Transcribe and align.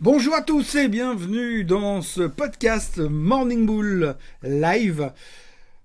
Bonjour 0.00 0.32
à 0.36 0.42
tous 0.42 0.76
et 0.76 0.86
bienvenue 0.86 1.64
dans 1.64 2.02
ce 2.02 2.22
podcast 2.22 2.98
Morning 2.98 3.66
Bull 3.66 4.14
Live. 4.44 5.10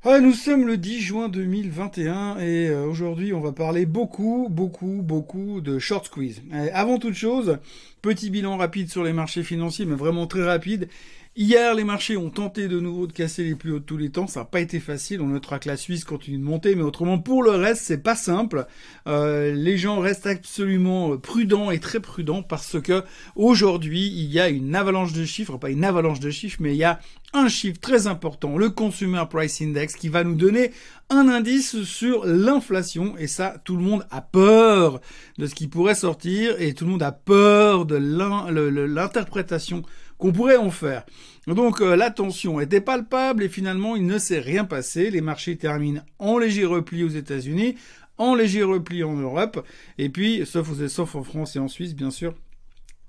Ah, 0.04 0.20
nous 0.20 0.33
sommes 0.33 0.67
le 0.67 0.78
10 0.78 1.01
juin 1.01 1.29
2021 1.29 2.38
et 2.38 2.68
euh, 2.68 2.86
aujourd'hui 2.86 3.34
on 3.34 3.39
va 3.39 3.54
parler 3.54 3.88
beaucoup, 3.88 4.49
beaucoup, 4.52 5.02
beaucoup 5.02 5.62
de 5.62 5.79
short 5.79 6.05
squeeze. 6.05 6.44
avant 6.73 6.99
toute 6.99 7.15
chose, 7.15 7.57
petit 8.04 8.29
bilan 8.29 8.57
rapide 8.57 8.91
sur 8.91 9.04
les 9.04 9.13
marchés 9.13 9.41
financiers, 9.41 9.88
mais 9.88 9.95
vraiment 9.95 10.27
très 10.27 10.45
rapide. 10.45 10.89
Hier, 11.36 11.73
les 11.73 11.84
marchés 11.84 12.15
ont 12.15 12.29
tenté 12.29 12.68
de 12.68 12.79
nouveau 12.79 13.07
de 13.07 13.11
casser 13.11 13.43
les 13.43 13.55
plus 13.55 13.71
hauts 13.71 13.79
de 13.79 13.84
tous 13.84 13.97
les 13.97 14.11
temps. 14.11 14.27
Ça 14.27 14.41
n'a 14.41 14.45
pas 14.45 14.59
été 14.59 14.79
facile. 14.79 15.20
On 15.20 15.29
notera 15.29 15.57
que 15.57 15.67
la 15.67 15.77
Suisse 15.77 16.04
continue 16.04 16.38
de 16.38 16.43
monter, 16.43 16.75
mais 16.75 16.84
autrement, 16.84 17.17
pour 17.17 17.41
le 17.41 17.49
reste, 17.49 17.81
c'est 17.81 18.04
pas 18.04 18.16
simple. 18.16 18.67
Euh, 19.07 19.52
les 19.52 19.75
gens 19.80 19.99
restent 19.99 20.27
absolument 20.27 21.17
prudents 21.17 21.71
et 21.71 21.80
très 21.80 21.99
prudents 21.99 22.43
parce 22.43 22.80
que 22.80 23.04
aujourd'hui, 23.35 24.05
il 24.16 24.31
y 24.31 24.39
a 24.39 24.48
une 24.48 24.75
avalanche 24.75 25.11
de 25.13 25.25
chiffres, 25.25 25.57
pas 25.57 25.72
une 25.72 25.84
avalanche 25.84 26.20
de 26.20 26.30
chiffres, 26.30 26.58
mais 26.59 26.75
il 26.75 26.77
y 26.77 26.84
a 26.84 26.99
un 27.34 27.47
chiffre 27.47 27.80
très 27.80 28.05
important, 28.05 28.58
le 28.58 28.70
Consumer 28.70 29.23
Price 29.27 29.59
Index, 29.59 29.95
qui 29.95 30.09
va 30.09 30.23
nous 30.23 30.36
donner 30.36 30.72
un 31.09 31.27
indice 31.27 31.81
sur 31.81 32.27
l'inflation. 32.27 33.17
Et 33.17 33.25
ça, 33.25 33.55
tout 33.63 33.75
le 33.75 33.81
monde 33.81 34.05
a 34.11 34.22
peur 34.22 35.02
de 35.39 35.47
ce 35.47 35.55
qui 35.55 35.67
pourrait 35.67 35.95
sortir 35.95 36.61
et 36.61 36.75
tout 36.75 36.86
le 36.86 36.91
monde 36.91 37.02
a 37.02 37.11
peur 37.11 37.88
de 37.88 37.95
l'interprétation 37.95 39.81
qu'on 40.23 40.32
pourrait 40.32 40.55
en 40.55 40.72
faire. 40.72 41.04
Donc 41.48 41.82
euh, 41.82 41.98
la 41.98 42.09
tension 42.09 42.62
était 42.62 42.80
palpable 42.80 43.44
et 43.44 43.50
finalement 43.50 43.98
il 43.98 44.05
ne 44.05 44.18
s'est 44.18 44.40
rien 44.40 44.64
passé. 44.64 45.12
Les 45.12 45.20
marchés 45.20 45.58
terminent 45.58 46.02
en 46.18 46.38
léger 46.38 46.64
repli 46.64 47.04
aux 47.04 47.09
États-Unis, 47.09 47.76
en 48.18 48.34
léger 48.34 48.64
repli 48.64 49.04
en 49.04 49.16
Europe, 49.17 49.67
et 49.98 50.08
puis 50.08 50.45
sauf, 50.45 50.72
sauf 50.88 51.16
en 51.16 51.23
France 51.23 51.58
et 51.58 51.59
en 51.59 51.67
Suisse 51.67 51.94
bien 51.94 52.09
sûr, 52.09 52.36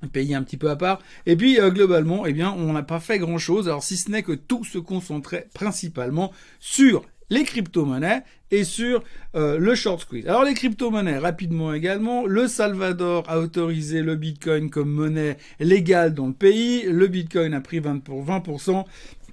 pays 0.08 0.34
un 0.34 0.42
petit 0.42 0.56
peu 0.56 0.68
à 0.68 0.74
part. 0.74 1.00
Et 1.24 1.36
puis 1.36 1.60
euh, 1.60 1.70
globalement, 1.70 2.26
eh 2.26 2.32
bien, 2.32 2.50
on 2.50 2.72
n'a 2.72 2.82
pas 2.82 2.98
fait 2.98 3.20
grand-chose. 3.20 3.68
Alors 3.68 3.84
si 3.84 3.96
ce 3.96 4.10
n'est 4.10 4.24
que 4.24 4.32
tout 4.32 4.64
se 4.64 4.78
concentrait 4.78 5.48
principalement 5.54 6.32
sur 6.58 7.04
les 7.34 7.44
crypto-monnaies 7.44 8.22
et 8.50 8.64
sur 8.64 9.02
euh, 9.34 9.58
le 9.58 9.74
short 9.74 10.00
squeeze. 10.00 10.26
Alors 10.26 10.44
les 10.44 10.54
crypto-monnaies, 10.54 11.18
rapidement 11.18 11.74
également, 11.74 12.26
le 12.26 12.46
Salvador 12.46 13.24
a 13.26 13.40
autorisé 13.40 14.02
le 14.02 14.14
Bitcoin 14.14 14.70
comme 14.70 14.90
monnaie 14.90 15.36
légale 15.58 16.14
dans 16.14 16.28
le 16.28 16.32
pays, 16.32 16.84
le 16.84 17.08
Bitcoin 17.08 17.52
a 17.52 17.60
pris 17.60 17.80
20 17.80 17.98
pour 17.98 18.24
20%, 18.24 18.84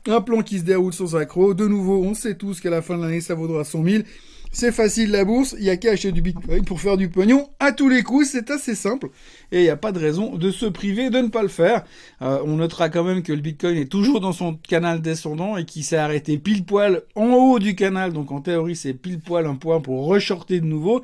un 0.08 0.22
plan 0.22 0.42
qui 0.42 0.60
se 0.60 0.64
déroule 0.64 0.94
sans 0.94 1.16
accroc, 1.16 1.54
de 1.54 1.68
nouveau 1.68 2.04
on 2.04 2.16
sait 2.16 2.36
tous 2.36 2.60
qu'à 2.60 2.72
la 2.72 2.82
fin 2.82 2.98
de 2.98 3.04
l'année 3.04 3.22
ça 3.22 3.36
vaudra 3.36 3.64
100 3.64 3.84
000, 3.84 4.04
c'est 4.52 4.72
facile 4.72 5.12
la 5.12 5.24
bourse, 5.24 5.56
il 5.58 5.66
y 5.66 5.70
a 5.70 5.78
qu'à 5.78 5.92
acheter 5.92 6.12
du 6.12 6.22
bitcoin 6.22 6.66
pour 6.66 6.82
faire 6.82 6.98
du 6.98 7.10
pognon 7.10 7.50
à 7.60 7.72
tous 7.72 7.88
les 7.88 8.04
coups, 8.04 8.30
c'est 8.30 8.52
assez 8.52 8.76
simple 8.76 9.10
et 9.52 9.60
il 9.60 9.64
n'y 9.64 9.70
a 9.70 9.78
pas 9.78 9.92
de 9.92 10.00
raison 10.00 10.36
de 10.36 10.52
se 10.52 10.66
priver 10.66 11.10
de 11.10 11.20
ne 11.20 11.30
pas 11.30 11.42
le 11.42 11.48
faire. 11.48 11.84
Euh, 12.22 12.40
on 12.46 12.58
notera 12.58 12.90
quand 12.90 13.04
même 13.04 13.24
que 13.24 13.32
le 13.34 13.40
bitcoin 13.40 13.78
est 13.78 13.90
toujours 13.90 14.20
dans 14.20 14.34
son 14.34 14.56
canal 14.56 15.02
descendant 15.02 15.58
et 15.58 15.66
qui 15.66 15.84
s'est 15.84 15.98
arrêté 15.98 16.38
pile 16.38 16.66
poil 16.66 17.04
en 17.16 17.28
haut 17.28 17.60
du 17.60 17.76
canal, 17.76 18.14
donc 18.14 18.32
en 18.32 18.42
théorie 18.42 18.76
c'est 18.76 18.94
pile 18.94 19.20
poil 19.20 19.46
un 19.46 19.56
point 19.56 19.80
pour 19.80 20.06
reshorter 20.06 20.60
de 20.60 20.66
nouveau. 20.66 21.02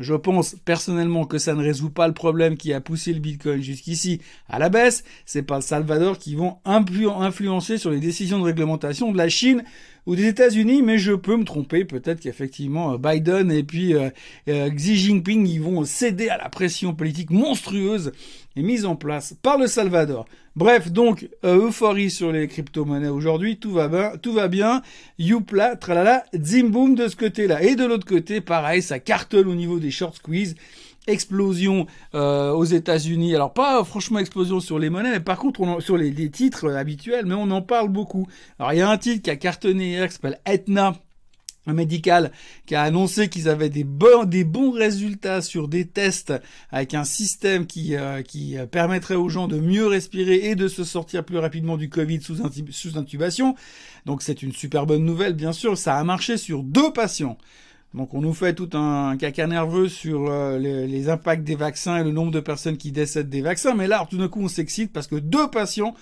Je 0.00 0.14
pense 0.14 0.56
personnellement 0.64 1.26
que 1.26 1.36
ça 1.36 1.54
ne 1.54 1.62
résout 1.62 1.90
pas 1.90 2.08
le 2.08 2.14
problème 2.14 2.56
qui 2.56 2.72
a 2.72 2.80
poussé 2.80 3.12
le 3.12 3.20
Bitcoin 3.20 3.60
jusqu'ici 3.60 4.22
à 4.48 4.58
la 4.58 4.70
baisse. 4.70 5.04
C'est 5.26 5.42
pas 5.42 5.56
le 5.56 5.62
Salvador 5.62 6.18
qui 6.18 6.34
vont 6.34 6.56
influencer 6.64 7.76
sur 7.76 7.90
les 7.90 8.00
décisions 8.00 8.38
de 8.38 8.44
réglementation 8.44 9.12
de 9.12 9.18
la 9.18 9.28
Chine 9.28 9.62
ou 10.06 10.16
des 10.16 10.26
États-Unis, 10.26 10.82
mais 10.82 10.98
je 10.98 11.12
peux 11.12 11.36
me 11.36 11.44
tromper. 11.44 11.84
Peut-être 11.84 12.20
qu'effectivement 12.20 12.94
euh, 12.94 12.98
Biden 12.98 13.50
et 13.50 13.62
puis 13.62 13.94
euh, 13.94 14.10
euh, 14.48 14.70
Xi 14.70 14.96
Jinping 14.96 15.46
ils 15.46 15.60
vont 15.60 15.84
céder 15.84 16.28
à 16.28 16.38
la 16.38 16.48
pression 16.48 16.94
politique 16.94 17.30
monstrueuse 17.30 18.12
et 18.56 18.62
mise 18.62 18.84
en 18.84 18.96
place 18.96 19.34
par 19.42 19.58
le 19.58 19.66
Salvador. 19.66 20.26
Bref, 20.56 20.90
donc 20.90 21.28
euphorie 21.44 22.10
sur 22.10 22.32
les 22.32 22.48
crypto-monnaies 22.48 23.08
aujourd'hui, 23.08 23.58
tout 23.58 23.70
va 23.70 23.86
bien, 23.86 24.12
tout 24.20 24.32
va 24.32 24.48
bien. 24.48 24.82
Youpla, 25.18 25.76
tralala, 25.76 26.24
zimboum 26.34 26.96
de 26.96 27.06
ce 27.06 27.14
côté-là. 27.14 27.62
Et 27.62 27.76
de 27.76 27.84
l'autre 27.84 28.06
côté, 28.06 28.40
pareil, 28.40 28.82
ça 28.82 28.98
cartonne 28.98 29.46
au 29.46 29.54
niveau 29.54 29.78
des 29.78 29.92
short 29.92 30.16
squeeze 30.16 30.56
explosion 31.10 31.86
euh, 32.14 32.52
aux 32.52 32.64
États-Unis. 32.64 33.34
Alors 33.34 33.52
pas 33.52 33.82
franchement 33.84 34.18
explosion 34.18 34.60
sur 34.60 34.78
les 34.78 34.90
monnaies, 34.90 35.12
mais 35.12 35.20
par 35.20 35.38
contre 35.38 35.60
on 35.60 35.80
sur 35.80 35.96
les, 35.96 36.30
titres 36.30 36.70
habituels, 36.70 37.26
mais 37.26 37.34
on 37.34 37.50
en 37.50 37.62
parle 37.62 37.88
beaucoup. 37.88 38.26
Alors 38.58 38.72
il 38.72 38.78
y 38.78 38.82
a 38.82 38.90
un 38.90 38.98
titre 38.98 39.22
qui 39.22 39.30
a 39.30 39.36
cartonné 39.36 39.90
hier 39.90 40.08
qui 40.08 40.14
s'appelle 40.14 40.40
Etna 40.46 40.94
un 41.66 41.74
médical 41.74 42.32
qui 42.66 42.74
a 42.74 42.82
annoncé 42.82 43.28
qu'ils 43.28 43.48
avaient 43.48 43.68
des 43.68 43.84
bons, 43.84 44.72
résultats 44.72 45.42
sur 45.42 45.68
des 45.68 45.86
tests 45.86 46.32
avec 46.70 46.94
un 46.94 47.04
système 47.04 47.66
qui, 47.66 47.96
euh, 47.96 48.22
permettrait 48.70 49.14
aux 49.14 49.28
gens 49.28 49.48
de 49.48 49.58
mieux 49.58 49.86
respirer 49.86 50.50
et 50.50 50.54
de 50.54 50.68
se 50.68 50.84
sortir 50.84 51.24
plus 51.24 51.38
rapidement 51.38 51.76
du 51.76 51.88
Covid 51.88 52.20
sous 52.22 52.96
intubation. 52.96 53.54
Donc 54.06 54.22
c'est 54.22 54.42
une 54.42 54.52
super 54.52 54.86
bonne 54.86 55.04
nouvelle, 55.04 55.34
bien 55.34 55.52
sûr. 55.52 55.76
Ça 55.76 55.96
a 55.96 56.04
marché 56.04 56.36
sur 56.36 56.62
deux 56.62 56.92
patients. 56.92 57.36
Donc 57.92 58.14
on 58.14 58.20
nous 58.20 58.34
fait 58.34 58.54
tout 58.54 58.70
un 58.74 59.16
caca 59.16 59.48
nerveux 59.48 59.88
sur 59.88 60.30
euh, 60.30 60.58
les, 60.58 61.08
impacts 61.08 61.42
des 61.42 61.56
vaccins 61.56 61.98
et 61.98 62.04
le 62.04 62.12
nombre 62.12 62.30
de 62.30 62.38
personnes 62.38 62.76
qui 62.76 62.92
décèdent 62.92 63.28
des 63.28 63.42
vaccins. 63.42 63.74
Mais 63.74 63.88
là, 63.88 64.06
tout 64.08 64.16
d'un 64.16 64.28
coup, 64.28 64.42
on 64.42 64.48
s'excite 64.48 64.92
parce 64.92 65.08
que 65.08 65.16
deux 65.16 65.48
patients 65.50 65.94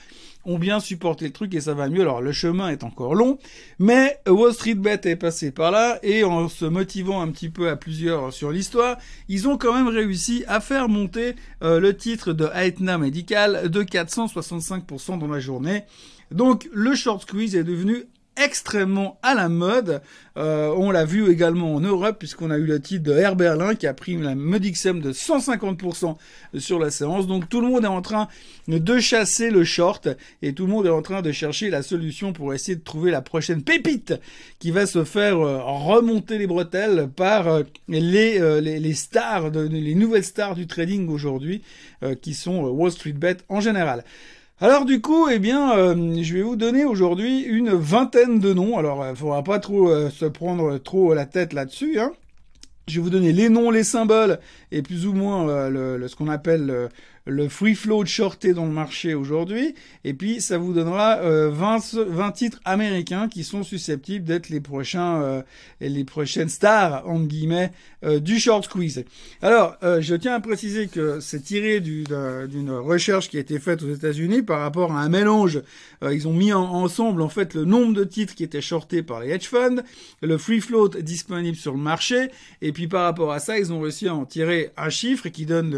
ont 0.45 0.59
bien 0.59 0.81
supporté 0.81 1.25
le 1.25 1.33
truc 1.33 1.55
et 1.55 1.63
ça 1.63 1.73
va 1.73 1.89
mieux. 1.89 2.03
Alors 2.03 2.21
le 2.21 2.33
chemin 2.33 2.69
est 2.69 2.85
encore 2.85 3.15
long, 3.15 3.39
mais 3.79 4.21
Wall 4.27 4.53
Street 4.53 4.75
Bet 4.75 5.01
est 5.05 5.17
passé 5.17 5.51
par 5.51 5.71
là 5.71 5.99
et 6.03 6.25
en 6.25 6.49
se 6.49 6.67
motivant 6.67 7.23
un 7.23 7.29
petit 7.31 7.49
peu 7.49 7.69
à 7.71 7.77
plusieurs 7.77 8.33
sur 8.33 8.51
l'histoire, 8.51 8.99
ils 9.29 9.49
ont 9.49 9.57
quand 9.57 9.75
même 9.75 9.89
réussi 9.89 10.45
à 10.47 10.61
faire 10.61 10.89
monter 10.89 11.37
euh, 11.63 11.81
le 11.81 11.97
titre 11.97 12.33
de 12.33 12.49
Aetna 12.53 12.99
Medical 12.99 13.71
de 13.71 13.83
465% 13.83 15.19
dans 15.19 15.27
la 15.27 15.41
journée. 15.41 15.85
Donc 16.31 16.69
le 16.73 16.95
short 16.95 17.23
squeeze 17.23 17.57
est 17.57 17.65
devenu 17.65 18.05
extrêmement 18.39 19.19
à 19.23 19.35
la 19.35 19.49
mode. 19.49 20.01
Euh, 20.37 20.73
on 20.77 20.91
l'a 20.91 21.05
vu 21.05 21.31
également 21.31 21.75
en 21.75 21.81
Europe 21.81 22.17
puisqu'on 22.19 22.51
a 22.51 22.59
eu 22.59 22.65
le 22.65 22.81
titre 22.81 23.03
de 23.03 23.13
Air 23.13 23.35
Berlin 23.35 23.75
qui 23.75 23.87
a 23.87 23.95
pris 23.95 24.17
la 24.17 24.35
modique 24.35 24.77
somme 24.77 25.01
de 25.01 25.13
150% 25.13 26.17
sur 26.59 26.79
la 26.79 26.91
séance. 26.91 27.27
Donc 27.27 27.49
tout 27.49 27.61
le 27.61 27.69
monde 27.69 27.85
est 27.85 27.89
en 27.89 28.03
train 28.03 28.29
de 28.69 28.99
chasser 28.99 29.51
le 29.51 29.65
short 29.65 30.09
et 30.43 30.53
tout 30.53 30.67
le 30.67 30.73
monde 30.73 30.87
est 30.87 30.91
en 30.91 31.03
train 31.03 31.23
de 31.23 31.33
chercher 31.33 31.71
la 31.71 31.83
solution 31.83 32.33
pour 32.33 32.55
essayer 32.55 32.77
de 32.77 32.85
trouver 32.85 33.11
la 33.11 33.23
prochaine 33.23 33.63
pépite 33.63 34.15
qui 34.59 34.71
va 34.71 34.87
se 34.87 35.05
faire 35.05 35.39
euh, 35.39 35.61
remonter 35.63 36.39
les 36.39 36.47
bretelles 36.47 37.09
par 37.15 37.49
euh, 37.49 37.63
les, 37.89 38.61
les, 38.61 38.95
stars, 38.95 39.51
les 39.51 39.95
nouvelles 39.95 40.25
stars 40.25 40.55
du 40.55 40.67
trading 40.67 41.09
aujourd'hui 41.09 41.63
qui 42.23 42.35
sont 42.35 42.63
Wall 42.63 42.93
Street 42.93 43.13
Bet 43.13 43.39
en 43.49 43.61
général. 43.61 44.05
Alors 44.61 44.85
du 44.85 45.01
coup, 45.01 45.29
eh 45.29 45.39
bien, 45.39 45.79
euh, 45.79 46.21
je 46.21 46.35
vais 46.35 46.43
vous 46.43 46.57
donner 46.57 46.85
aujourd'hui 46.85 47.43
une 47.43 47.71
vingtaine 47.71 48.41
de 48.41 48.53
noms. 48.53 48.77
Alors, 48.77 49.05
il 49.05 49.11
euh, 49.11 49.15
faudra 49.15 49.45
pas 49.45 49.61
trop 49.61 49.89
euh, 49.89 50.11
se 50.11 50.25
prendre 50.25 50.79
trop 50.79 51.15
la 51.15 51.27
tête 51.27 51.53
là-dessus. 51.53 52.01
Hein. 52.01 52.11
Je 52.89 52.95
vais 52.95 53.01
vous 53.01 53.11
donner 53.11 53.33
les 53.33 53.51
noms, 53.51 53.71
les 53.71 53.85
symboles 53.85 54.39
et 54.73 54.83
plus 54.83 55.07
ou 55.07 55.13
moins 55.13 55.69
le, 55.69 56.09
ce 56.09 56.17
qu'on 56.17 56.29
appelle 56.29 56.89
le 57.29 57.49
free 57.49 57.75
float 57.75 58.07
shorté 58.07 58.55
dans 58.55 58.65
le 58.65 58.73
marché 58.73 59.15
aujourd'hui. 59.15 59.75
Et 60.05 60.15
puis, 60.15 60.41
ça 60.41 60.57
vous 60.57 60.73
donnera 60.73 61.17
20, 61.17 61.95
euh, 61.95 62.05
20 62.09 62.33
titres 62.33 62.61
américains 62.65 63.29
qui 63.29 63.45
sont 63.45 63.63
susceptibles 63.63 64.25
d'être 64.25 64.49
les 64.49 64.61
prochains, 64.61 65.21
euh, 65.21 65.43
les 65.81 66.05
prochaines 66.05 66.49
stars, 66.49 67.07
entre 67.07 67.27
guillemets, 67.27 67.71
euh, 68.05 68.19
du 68.19 68.39
short 68.39 68.65
squeeze. 68.65 69.05
Alors, 69.43 69.77
je 69.83 70.15
tiens 70.15 70.35
à 70.35 70.41
préciser 70.41 70.89
que 70.89 71.21
c'est 71.21 71.41
tiré 71.41 71.81
d'une 71.81 72.71
recherche 72.71 73.29
qui 73.29 73.37
a 73.37 73.41
été 73.41 73.59
faite 73.59 73.83
aux 73.83 73.93
États-Unis 73.93 74.43
par 74.43 74.61
rapport 74.61 74.93
à 74.93 75.01
un 75.01 75.09
mélange. 75.09 75.63
ils 76.03 76.27
ont 76.27 76.33
mis 76.33 76.53
ensemble, 76.53 77.21
en 77.21 77.29
fait, 77.29 77.55
le 77.55 77.65
nombre 77.65 77.93
de 77.93 78.05
titres 78.05 78.35
qui 78.35 78.45
étaient 78.45 78.63
shortés 78.63 79.03
par 79.03 79.21
les 79.21 79.31
hedge 79.31 79.47
funds, 79.47 79.83
le 80.23 80.39
free 80.39 80.61
float 80.61 80.91
disponible 81.01 81.57
sur 81.57 81.73
le 81.73 81.81
marché, 81.81 82.31
et 82.63 82.73
par 82.87 83.05
rapport 83.05 83.33
à 83.33 83.41
ça, 83.41 83.59
ils 83.59 83.73
ont 83.73 83.81
réussi 83.81 84.09
à 84.09 84.15
en 84.15 84.25
tirer 84.25 84.71
un 84.77 84.91
chiffre 84.91 85.29
qui 85.29 85.47
donne 85.47 85.71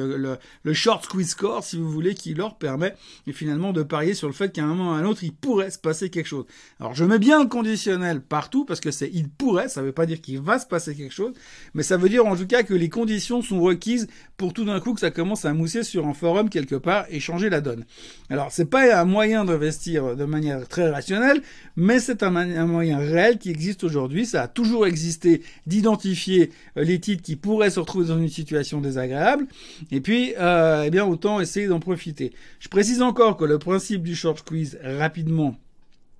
le, 0.64 0.74
short 0.74 1.04
squeeze 1.04 1.36
si 1.62 1.76
vous 1.76 1.90
voulez, 1.90 2.14
qui 2.14 2.34
leur 2.34 2.56
permet 2.56 2.94
finalement 3.32 3.72
de 3.72 3.82
parier 3.82 4.14
sur 4.14 4.26
le 4.26 4.34
fait 4.34 4.52
qu'à 4.52 4.64
un 4.64 4.66
moment 4.66 4.90
ou 4.90 4.92
à 4.94 4.96
un 4.96 5.04
autre, 5.04 5.24
il 5.24 5.32
pourrait 5.32 5.70
se 5.70 5.78
passer 5.78 6.10
quelque 6.10 6.26
chose. 6.26 6.44
Alors 6.78 6.94
je 6.94 7.04
mets 7.04 7.18
bien 7.18 7.42
le 7.42 7.48
conditionnel 7.48 8.20
partout 8.20 8.64
parce 8.64 8.80
que 8.80 8.90
c'est 8.90 9.10
il 9.12 9.28
pourrait, 9.28 9.68
ça 9.68 9.80
ne 9.80 9.86
veut 9.86 9.92
pas 9.92 10.06
dire 10.06 10.20
qu'il 10.20 10.40
va 10.40 10.58
se 10.58 10.66
passer 10.66 10.94
quelque 10.94 11.14
chose, 11.14 11.32
mais 11.74 11.82
ça 11.82 11.96
veut 11.96 12.08
dire 12.08 12.26
en 12.26 12.36
tout 12.36 12.46
cas 12.46 12.62
que 12.62 12.74
les 12.74 12.88
conditions 12.88 13.42
sont 13.42 13.60
requises 13.60 14.08
pour 14.36 14.52
tout 14.52 14.64
d'un 14.64 14.80
coup 14.80 14.94
que 14.94 15.00
ça 15.00 15.10
commence 15.10 15.44
à 15.44 15.52
mousser 15.52 15.82
sur 15.82 16.06
un 16.06 16.14
forum 16.14 16.50
quelque 16.50 16.74
part 16.74 17.06
et 17.10 17.20
changer 17.20 17.50
la 17.50 17.60
donne. 17.60 17.84
Alors 18.28 18.48
c'est 18.50 18.66
pas 18.66 19.00
un 19.00 19.04
moyen 19.04 19.44
d'investir 19.44 20.16
de 20.16 20.24
manière 20.24 20.66
très 20.68 20.90
rationnelle, 20.90 21.42
mais 21.76 21.98
c'est 22.00 22.22
un, 22.22 22.34
un, 22.36 22.66
moyen 22.66 22.98
réel 22.98 23.38
qui 23.38 23.50
existe 23.50 23.84
aujourd'hui. 23.84 24.26
Ça 24.26 24.42
a 24.42 24.48
toujours 24.48 24.86
existé 24.86 25.42
d'identifier 25.66 26.50
euh, 26.76 26.84
les 26.90 27.00
titres 27.00 27.22
qui 27.22 27.36
pourraient 27.36 27.70
se 27.70 27.80
retrouver 27.80 28.06
dans 28.06 28.18
une 28.18 28.28
situation 28.28 28.80
désagréable. 28.80 29.46
Et 29.90 30.00
puis, 30.00 30.34
euh, 30.38 30.84
eh 30.86 30.90
bien 30.90 31.06
autant 31.06 31.40
essayer 31.40 31.66
d'en 31.66 31.80
profiter. 31.80 32.32
Je 32.58 32.68
précise 32.68 33.02
encore 33.02 33.36
que 33.36 33.44
le 33.44 33.58
principe 33.58 34.02
du 34.02 34.14
short 34.14 34.38
squeeze, 34.38 34.78
rapidement, 34.82 35.56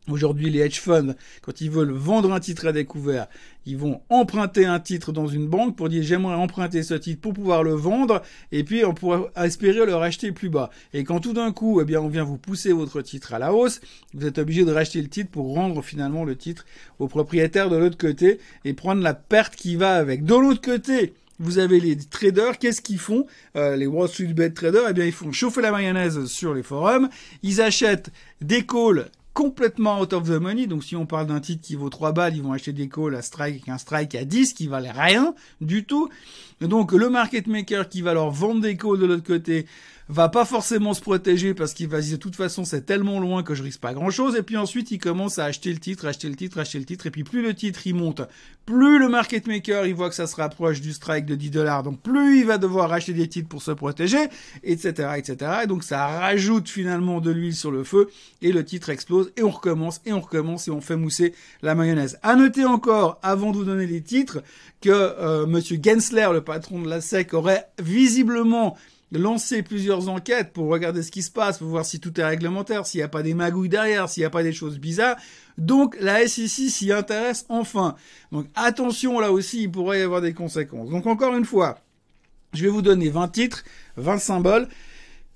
Aujourd'hui, 0.09 0.51
les 0.51 0.61
hedge 0.61 0.81
funds, 0.81 1.15
quand 1.43 1.61
ils 1.61 1.71
veulent 1.71 1.93
vendre 1.93 2.33
un 2.33 2.41
titre 2.41 2.67
à 2.67 2.73
découvert, 2.73 3.29
ils 3.67 3.77
vont 3.77 4.01
emprunter 4.09 4.65
un 4.65 4.81
titre 4.81 5.13
dans 5.13 5.27
une 5.27 5.47
banque 5.47 5.77
pour 5.77 5.89
dire 5.89 6.03
j'aimerais 6.03 6.35
emprunter 6.35 6.83
ce 6.83 6.95
titre 6.95 7.21
pour 7.21 7.35
pouvoir 7.35 7.63
le 7.63 7.75
vendre 7.75 8.23
et 8.51 8.65
puis 8.65 8.85
on 8.85 8.95
pourra 8.95 9.31
espérer 9.37 9.85
le 9.85 9.95
racheter 9.95 10.33
plus 10.33 10.49
bas. 10.49 10.71
Et 10.95 11.05
quand 11.05 11.21
tout 11.21 11.35
d'un 11.35 11.53
coup, 11.53 11.81
eh 11.81 11.85
bien, 11.85 12.01
on 12.01 12.09
vient 12.09 12.25
vous 12.25 12.39
pousser 12.39 12.73
votre 12.73 13.03
titre 13.03 13.35
à 13.35 13.39
la 13.39 13.53
hausse, 13.53 13.81
vous 14.15 14.27
êtes 14.27 14.39
obligé 14.39 14.65
de 14.65 14.73
racheter 14.73 15.03
le 15.03 15.09
titre 15.09 15.31
pour 15.31 15.55
rendre 15.55 15.83
finalement 15.83 16.25
le 16.25 16.35
titre 16.35 16.65
au 16.99 17.07
propriétaire 17.07 17.69
de 17.69 17.77
l'autre 17.77 17.99
côté 17.99 18.41
et 18.65 18.73
prendre 18.73 19.03
la 19.03 19.15
perte 19.15 19.55
qui 19.55 19.77
va 19.77 19.97
avec. 19.97 20.25
De 20.25 20.35
l'autre 20.35 20.63
côté, 20.63 21.13
vous 21.39 21.59
avez 21.59 21.79
les 21.79 21.97
traders, 21.97 22.59
qu'est-ce 22.59 22.81
qu'ils 22.81 22.99
font? 22.99 23.27
Euh, 23.57 23.77
Les 23.77 23.87
Wall 23.87 24.09
Street 24.09 24.33
Bet 24.33 24.51
traders, 24.51 24.89
eh 24.89 24.93
bien 24.93 25.05
ils 25.05 25.13
font 25.13 25.31
chauffer 25.31 25.61
la 25.61 25.73
mayonnaise 25.73 26.25
sur 26.27 26.55
les 26.55 26.63
forums, 26.63 27.09
ils 27.43 27.61
achètent 27.61 28.11
des 28.41 28.65
calls 28.65 29.07
complètement 29.35 30.01
out 30.01 30.13
of 30.13 30.29
the 30.29 30.41
money. 30.41 30.67
Donc 30.67 30.85
si 30.85 30.97
on 30.97 31.07
parle 31.07 31.27
d'un 31.27 31.41
titre 31.41 31.63
qui 31.63 31.75
vaut 31.75 31.91
3 31.91 32.13
balles, 32.13 32.37
ils 32.37 32.43
vont 32.43 32.53
acheter 32.53 32.73
des 32.73 32.89
calls 32.89 33.15
à 33.15 33.23
strike, 33.23 33.69
un 33.69 33.79
strike 33.79 34.15
à 34.15 34.25
10 34.25 34.55
qui 34.55 34.67
valent 34.67 34.93
rien 34.95 35.35
du 35.61 35.85
tout. 35.85 36.09
Donc 36.61 36.93
le 36.93 37.09
market 37.09 37.47
maker 37.47 37.89
qui 37.89 38.03
va 38.03 38.13
leur 38.13 38.31
vendre 38.31 38.61
des 38.61 38.77
calls 38.77 38.99
de 38.99 39.07
l'autre 39.07 39.27
côté 39.27 39.67
va 40.11 40.29
pas 40.29 40.45
forcément 40.45 40.93
se 40.93 41.01
protéger 41.01 41.55
parce 41.55 41.73
qu'il 41.73 41.87
va 41.87 42.01
dire 42.01 42.19
de 42.19 42.23
toute 42.23 42.35
façon 42.35 42.65
c'est 42.65 42.83
tellement 42.83 43.21
loin 43.21 43.45
que 43.45 43.55
je 43.55 43.63
risque 43.63 43.81
pas 43.81 43.95
grand 43.95 44.11
chose 44.11 44.35
et 44.35 44.43
puis 44.43 44.57
ensuite 44.57 44.91
il 44.91 44.99
commence 44.99 45.39
à 45.39 45.45
acheter 45.45 45.73
le 45.73 45.79
titre, 45.79 46.05
acheter 46.05 46.29
le 46.29 46.35
titre, 46.35 46.59
acheter 46.59 46.81
le 46.81 46.85
titre. 46.85 47.07
Et 47.07 47.11
puis 47.11 47.23
plus 47.23 47.43
le 47.43 47.55
titre 47.55 47.87
il 47.87 47.95
monte, 47.95 48.23
plus 48.67 48.99
le 48.99 49.09
market 49.09 49.47
maker 49.47 49.87
il 49.87 49.95
voit 49.95 50.09
que 50.09 50.17
ça 50.17 50.27
se 50.27 50.35
rapproche 50.35 50.81
du 50.81 50.93
strike 50.93 51.27
de 51.27 51.37
10 51.37 51.51
dollars. 51.51 51.83
Donc 51.85 52.01
plus 52.01 52.41
il 52.41 52.47
va 52.47 52.59
devoir 52.59 52.93
acheter 52.93 53.13
des 53.13 53.29
titres 53.29 53.49
pour 53.49 53.63
se 53.63 53.71
protéger 53.71 54.29
etc 54.65 55.13
etc 55.17 55.53
et 55.63 55.67
donc 55.69 55.85
ça 55.85 56.07
rajoute 56.09 56.69
finalement 56.69 57.21
de 57.21 57.31
l'huile 57.31 57.55
sur 57.55 57.71
le 57.71 57.85
feu 57.85 58.11
et 58.43 58.53
le 58.53 58.65
titre 58.65 58.91
explose 58.91 59.33
et 59.37 59.45
on 59.45 59.51
recommence 59.51 60.01
et 60.07 60.13
on 60.13 60.21
recommence 60.21 60.67
et 60.67 60.73
on 60.73 60.81
fait 60.81 60.97
mousser 60.97 61.35
la 61.63 61.77
mayonnaise. 61.77 62.19
À 62.23 62.35
noter 62.35 62.65
encore 62.65 63.21
avant 63.23 63.53
de 63.53 63.59
vous 63.59 63.65
donner 63.65 63.87
les 63.87 64.03
titres 64.03 64.43
que 64.81 64.91
euh, 64.91 65.47
monsieur 65.47 65.79
Gensler 65.83 66.29
le 66.33 66.43
patron 66.43 66.81
de 66.81 66.89
la 66.89 67.01
SEC 67.01 67.35
aurait 67.35 67.69
visiblement 67.79 68.77
lancer 69.13 69.63
plusieurs 69.63 70.09
enquêtes 70.09 70.53
pour 70.53 70.69
regarder 70.69 71.03
ce 71.03 71.11
qui 71.11 71.23
se 71.23 71.31
passe, 71.31 71.59
pour 71.59 71.69
voir 71.69 71.85
si 71.85 72.01
tout 72.01 72.19
est 72.21 72.25
réglementaire, 72.25 72.87
s'il 72.87 72.99
n'y 72.99 73.05
a 73.05 73.09
pas 73.09 73.23
des 73.23 73.35
magouilles 73.35 73.69
derrière, 73.69 74.09
s'il 74.09 74.23
n'y 74.23 74.27
a 74.27 74.31
pas 74.31 74.43
des 74.43 74.53
choses 74.53 74.79
bizarres. 74.79 75.17
Donc 75.59 75.97
la 76.01 76.27
SEC 76.27 76.71
s'y 76.71 76.93
intéresse 76.93 77.45
enfin. 77.49 77.97
Donc 78.33 78.47
attention 78.55 79.19
là 79.19 79.33
aussi, 79.33 79.65
il 79.65 79.71
pourrait 79.71 80.01
y 80.01 80.03
avoir 80.03 80.21
des 80.21 80.33
conséquences. 80.33 80.91
Donc 80.91 81.07
encore 81.07 81.37
une 81.37 81.45
fois, 81.45 81.79
je 82.53 82.63
vais 82.63 82.71
vous 82.71 82.83
donner 82.83 83.11
20 83.11 83.29
titres, 83.29 83.65
20 83.97 84.19
symboles. 84.19 84.69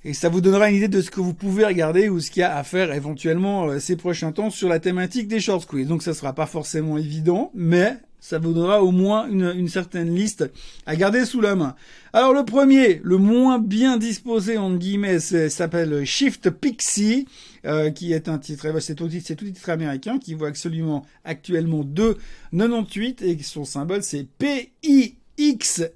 Et 0.07 0.13
ça 0.13 0.29
vous 0.29 0.43
donnera 0.43 0.69
une 0.69 0.77
idée 0.77 0.89
de 0.89 1.01
ce 1.01 1.11
que 1.11 1.21
vous 1.21 1.33
pouvez 1.33 1.65
regarder 1.65 2.11
ou 2.11 2.21
ce 2.21 2.31
qu'il 2.31 2.41
y 2.41 2.45
a 2.45 2.59
à 2.59 2.63
faire 2.63 2.93
éventuellement 2.93 3.69
euh, 3.69 3.79
ces 3.79 3.97
prochains 3.97 4.33
temps 4.33 4.51
sur 4.51 4.69
la 4.69 4.79
thématique 4.79 5.29
des 5.29 5.41
short 5.41 5.63
squeeze. 5.63 5.89
Donc 5.89 6.03
ça 6.03 6.13
sera 6.13 6.35
pas 6.35 6.45
forcément 6.45 6.99
évident, 6.99 7.51
mais 7.55 7.97
ça 8.25 8.39
vous 8.39 8.55
donnera 8.55 8.83
au 8.83 8.91
moins 8.91 9.29
une, 9.29 9.69
certaine 9.69 10.15
liste 10.15 10.51
à 10.87 10.97
garder 10.97 11.27
sous 11.27 11.43
la 11.43 11.55
main. 11.57 11.77
Alors 12.15 12.33
le 12.33 12.43
premier, 12.43 13.03
le 13.05 13.19
moins 13.19 13.59
bien 13.59 13.99
disposé 13.99 14.57
en 14.57 14.75
guillemets, 14.77 15.21
s'appelle 15.21 16.07
Shift 16.07 16.49
Pixie, 16.49 17.29
euh, 17.67 17.91
qui 17.91 18.15
est 18.15 18.31
un 18.31 18.39
titre, 18.39 18.65
eh 18.65 18.73
ben, 18.73 18.81
c'est 18.81 18.95
tout, 18.95 19.11
c'est 19.23 19.37
tout 19.37 19.45
titre 19.45 19.69
américain 19.69 20.19
qui 20.19 20.33
vaut 20.33 20.47
absolument 20.47 21.05
actuellement 21.23 21.85
2,98 21.85 23.23
et 23.25 23.43
son 23.43 23.67
symbole 23.67 24.03
c'est 24.03 24.27
PI. 24.39 25.17
XY 25.37 25.91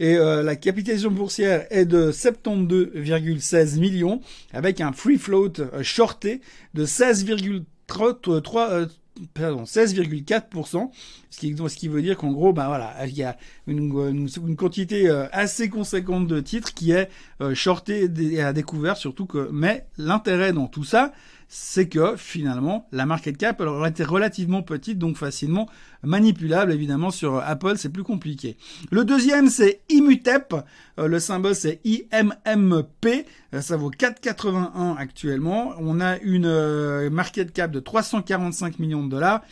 et 0.00 0.16
euh, 0.16 0.42
la 0.42 0.56
capitalisation 0.56 1.12
boursière 1.12 1.68
est 1.70 1.84
de 1.84 2.10
72,16 2.10 3.78
millions 3.78 4.20
avec 4.52 4.80
un 4.80 4.90
free 4.90 5.18
float 5.18 5.52
euh, 5.60 5.84
shorté 5.84 6.40
de 6.74 6.84
16,3 6.84 7.64
pardon, 7.88 8.88
16,4%, 9.36 10.90
ce 11.30 11.38
qui, 11.38 11.56
ce 11.56 11.76
qui 11.76 11.88
veut 11.88 12.02
dire 12.02 12.16
qu'en 12.16 12.32
gros, 12.32 12.52
bah 12.52 12.66
voilà, 12.68 12.94
il 13.06 13.16
y 13.16 13.22
a 13.22 13.36
une, 13.66 14.28
quantité 14.56 15.08
euh, 15.08 15.26
assez 15.32 15.68
conséquente 15.68 16.26
de 16.26 16.40
titres 16.40 16.74
qui 16.74 16.92
est 16.92 17.08
euh, 17.40 17.54
shortée 17.54 18.08
et 18.32 18.42
à 18.42 18.52
découvert, 18.52 18.96
surtout 18.96 19.26
que, 19.26 19.48
mais 19.52 19.86
l'intérêt 19.96 20.52
dans 20.52 20.66
tout 20.66 20.84
ça, 20.84 21.12
c'est 21.48 21.88
que 21.88 22.14
finalement 22.16 22.86
la 22.92 23.06
market 23.06 23.36
cap 23.36 23.56
elle 23.60 23.68
aurait 23.68 23.90
été 23.90 24.04
relativement 24.04 24.62
petite, 24.62 24.98
donc 24.98 25.16
facilement 25.16 25.68
manipulable. 26.02 26.72
Évidemment 26.72 27.10
sur 27.10 27.38
Apple 27.38 27.74
c'est 27.76 27.88
plus 27.88 28.04
compliqué. 28.04 28.56
Le 28.90 29.04
deuxième 29.04 29.48
c'est 29.48 29.80
Imutep, 29.88 30.54
euh, 30.98 31.08
le 31.08 31.18
symbole 31.18 31.54
c'est 31.54 31.80
IMMP, 31.84 33.24
euh, 33.54 33.60
ça 33.62 33.76
vaut 33.76 33.90
4,81 33.90 34.96
actuellement. 34.96 35.72
On 35.78 36.00
a 36.00 36.18
une 36.18 36.46
euh, 36.46 37.08
market 37.10 37.52
cap 37.52 37.70
de 37.70 37.80
345 37.80 38.78
millions 38.78 39.04
de 39.04 39.10
dollars. 39.10 39.42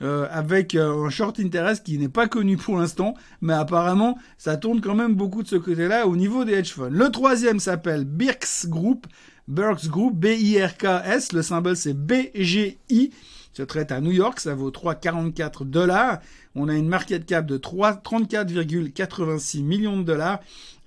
Avec 0.00 0.74
un 0.74 1.08
short 1.08 1.40
interest 1.40 1.84
qui 1.84 1.98
n'est 1.98 2.08
pas 2.08 2.28
connu 2.28 2.56
pour 2.56 2.78
l'instant, 2.78 3.14
mais 3.40 3.54
apparemment 3.54 4.18
ça 4.36 4.56
tourne 4.56 4.80
quand 4.80 4.94
même 4.94 5.14
beaucoup 5.14 5.42
de 5.42 5.48
ce 5.48 5.56
côté-là 5.56 6.06
au 6.06 6.16
niveau 6.16 6.44
des 6.44 6.54
hedge 6.54 6.72
funds. 6.72 6.90
Le 6.90 7.10
troisième 7.10 7.60
s'appelle 7.60 8.04
Birks 8.04 8.66
Group. 8.66 9.06
Burks 9.48 9.88
Group, 9.88 10.16
B-I-R-K-S, 10.16 11.32
le 11.32 11.42
symbole 11.42 11.76
c'est 11.76 11.94
BGI, 11.94 13.12
se 13.52 13.62
traite 13.62 13.92
à 13.92 14.00
New 14.00 14.10
York, 14.10 14.40
ça 14.40 14.54
vaut 14.54 14.70
3,44 14.70 15.64
dollars. 15.64 16.18
On 16.54 16.68
a 16.68 16.74
une 16.74 16.88
market 16.88 17.24
cap 17.24 17.46
de 17.46 17.56
34,86 17.56 19.62
millions 19.62 19.96
de 19.96 20.02
dollars 20.02 20.40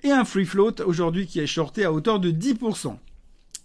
et 0.03 0.12
un 0.12 0.25
free 0.25 0.45
float 0.45 0.81
aujourd'hui 0.86 1.27
qui 1.27 1.39
est 1.39 1.48
shorté 1.48 1.86
à 1.86 1.94
hauteur 1.94 2.19
de 2.19 2.31
10%. 2.31 2.98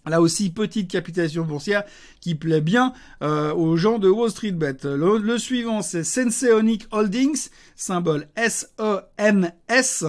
Là 0.04 0.20
aussi, 0.20 0.50
petite 0.50 0.90
capitalisation 0.90 1.44
boursière 1.44 1.84
qui 2.20 2.34
plaît 2.34 2.60
bien 2.60 2.92
euh, 3.22 3.54
aux 3.54 3.76
gens 3.76 3.98
de 3.98 4.08
Wall 4.08 4.30
Street 4.30 4.52
Bet. 4.52 4.78
Le, 4.82 5.38
suivant, 5.38 5.80
c'est 5.80 6.02
Senseonic 6.02 6.86
Holdings, 6.90 7.48
symbole 7.76 8.26
S-E-N-S. 8.34 10.04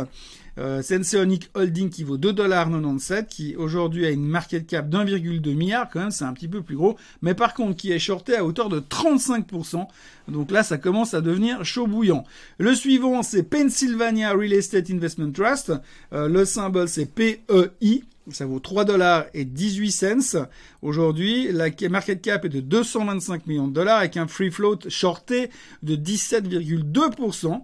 Euh, 0.60 0.84
Senseonic 0.84 1.50
Holding 1.56 1.90
qui 1.90 2.04
vaut 2.04 2.18
2,97$, 2.18 3.26
qui 3.26 3.56
aujourd'hui 3.56 4.06
a 4.06 4.12
une 4.12 4.28
market 4.28 4.68
cap 4.68 4.88
d'1,2 4.88 5.56
milliard, 5.56 5.90
quand 5.92 6.00
même 6.00 6.12
c'est 6.12 6.26
un 6.26 6.34
petit 6.34 6.48
peu 6.48 6.62
plus 6.62 6.76
gros, 6.76 6.96
mais 7.24 7.34
par 7.34 7.56
contre 7.56 7.76
qui 7.76 7.92
est 7.92 7.98
shorté 7.98 8.38
à 8.38 8.46
hauteur 8.46 8.70
de 8.70 8.80
35%. 8.80 9.88
Donc 10.28 10.52
là 10.52 10.62
ça 10.62 10.78
commence 10.78 11.16
à 11.16 11.22
devenir 11.22 11.66
chaud 11.66 11.88
bouillant. 11.88 12.24
Le 12.60 12.76
suivant 12.76 13.24
c'est 13.24 13.42
Pennsylvania 13.42 14.32
Real 14.32 14.54
Estate 14.54 14.92
Investment 14.92 15.32
Trust, 15.32 15.74
euh, 16.14 16.28
le 16.28 16.46
symbole 16.46 16.88
c'est 16.88 17.08
PEI. 17.08 18.04
Ça 18.32 18.46
vaut 18.46 18.60
3 18.60 18.86
dollars 18.86 19.26
et 19.34 19.44
18 19.44 19.92
cents. 19.92 20.48
Aujourd'hui, 20.82 21.52
la 21.52 21.70
market 21.90 22.22
cap 22.22 22.46
est 22.46 22.50
de 22.50 22.62
225 22.62 23.48
millions 23.48 23.68
de 23.68 23.74
dollars 23.74 24.00
avec 24.00 24.16
un 24.16 24.28
free 24.28 24.50
float 24.50 24.80
shorté 24.88 25.50
de 25.82 25.96
17,2%. 25.96 27.62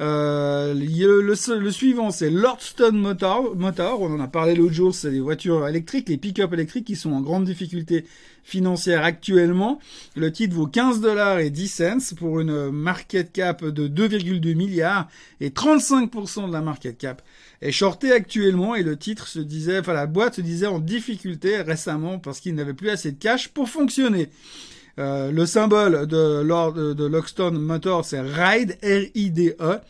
Euh, 0.00 0.74
le, 0.74 1.70
suivant, 1.70 2.10
c'est 2.10 2.30
Lordstone 2.30 2.96
Motor. 2.96 3.52
On 4.00 4.12
en 4.12 4.20
a 4.20 4.28
parlé 4.28 4.54
l'autre 4.54 4.72
jour. 4.72 4.94
C'est 4.94 5.10
des 5.10 5.20
voitures 5.20 5.66
électriques, 5.68 6.08
les 6.08 6.16
pick-up 6.16 6.52
électriques 6.52 6.86
qui 6.86 6.96
sont 6.96 7.12
en 7.12 7.20
grande 7.20 7.44
difficulté 7.44 8.04
financière 8.42 9.04
actuellement. 9.04 9.78
Le 10.16 10.32
titre 10.32 10.54
vaut 10.54 10.66
15 10.66 11.00
dollars 11.00 11.38
et 11.38 11.50
10 11.50 11.68
cents 11.68 12.14
pour 12.16 12.40
une 12.40 12.70
market 12.70 13.32
cap 13.32 13.64
de 13.64 13.88
2,2 13.88 14.54
milliards 14.54 15.08
et 15.40 15.50
35% 15.50 16.48
de 16.48 16.52
la 16.52 16.60
market 16.60 16.98
cap 16.98 17.22
est 17.62 17.72
shorté 17.72 18.12
actuellement 18.12 18.74
et 18.74 18.82
le 18.82 18.98
titre 18.98 19.28
se 19.28 19.38
disait, 19.38 19.78
enfin 19.78 19.94
la 19.94 20.06
boîte 20.06 20.36
se 20.36 20.40
disait 20.42 20.66
en 20.66 20.78
difficulté 20.78 21.62
récemment 21.62 22.18
parce 22.18 22.40
qu'il 22.40 22.54
n'avait 22.54 22.74
plus 22.74 22.90
assez 22.90 23.12
de 23.12 23.18
cash 23.18 23.48
pour 23.48 23.70
fonctionner. 23.70 24.28
Euh, 24.98 25.32
le 25.32 25.46
symbole 25.46 26.06
de, 26.06 26.40
Lord, 26.42 26.74
de 26.74 27.04
Lockstone 27.04 27.58
Motor, 27.58 28.04
c'est 28.04 28.20
RIDE, 28.20 28.78
R-I-D-E. 28.82 29.80